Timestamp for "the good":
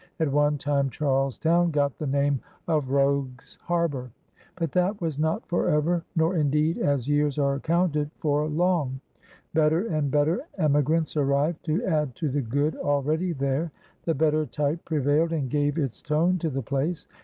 12.29-12.75